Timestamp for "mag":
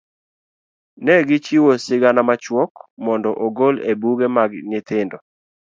4.37-4.51